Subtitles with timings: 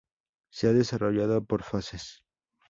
[0.51, 2.23] Se ha desarrollado por fases.